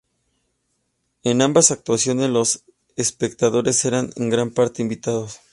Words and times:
En 1.21 1.43
ambas 1.43 1.69
actuaciones, 1.69 2.27
los 2.31 2.63
espectadores 2.95 3.85
eran 3.85 4.09
en 4.15 4.31
gran 4.31 4.49
parte 4.49 4.81
invitados. 4.81 5.37